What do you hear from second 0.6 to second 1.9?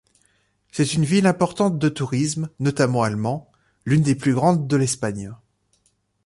C'est une ville importante de